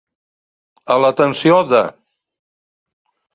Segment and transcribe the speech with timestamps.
[0.95, 1.83] A l'atenció de.